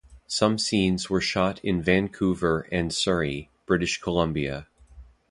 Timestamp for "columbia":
4.01-4.65